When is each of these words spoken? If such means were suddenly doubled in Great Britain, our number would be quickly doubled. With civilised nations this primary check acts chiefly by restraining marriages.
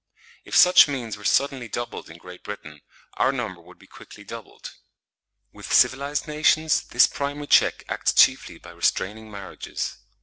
If 0.45 0.55
such 0.55 0.87
means 0.87 1.15
were 1.15 1.23
suddenly 1.23 1.67
doubled 1.67 2.09
in 2.09 2.17
Great 2.17 2.41
Britain, 2.43 2.81
our 3.17 3.31
number 3.31 3.61
would 3.61 3.77
be 3.77 3.85
quickly 3.85 4.23
doubled. 4.23 4.73
With 5.53 5.71
civilised 5.71 6.27
nations 6.27 6.81
this 6.87 7.05
primary 7.05 7.45
check 7.45 7.83
acts 7.87 8.11
chiefly 8.11 8.57
by 8.57 8.71
restraining 8.71 9.29
marriages. 9.29 9.97